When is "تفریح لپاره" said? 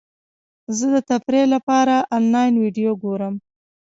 1.09-1.95